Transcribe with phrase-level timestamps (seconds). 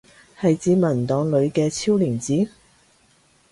[0.39, 2.49] 係指文檔裏嘅超連接？